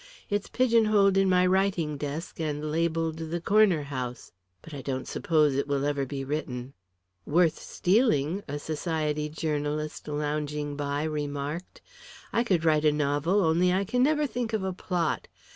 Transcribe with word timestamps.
It's 0.31 0.49
pigeonholed 0.49 1.15
in 1.15 1.29
my 1.29 1.45
writing 1.45 1.95
desk, 1.95 2.39
and 2.39 2.71
labelled 2.71 3.17
'The 3.17 3.41
Corner 3.41 3.83
House.' 3.83 4.31
But 4.63 4.73
I 4.73 4.81
don't 4.81 5.07
suppose 5.07 5.53
it 5.53 5.67
will 5.67 5.85
ever 5.85 6.07
be 6.07 6.23
written." 6.23 6.73
"Worth 7.23 7.59
stealing," 7.59 8.41
a 8.47 8.57
Society 8.57 9.29
journalist 9.29 10.07
lounging 10.07 10.75
by 10.75 11.03
remarked. 11.03 11.81
"I 12.33 12.43
could 12.43 12.65
write 12.65 12.83
a 12.83 12.91
novel, 12.91 13.41
only 13.41 13.71
I 13.71 13.83
can 13.85 14.01
never 14.01 14.25
think 14.25 14.53
of 14.53 14.63
a 14.63 14.73
plot. 14.73 15.27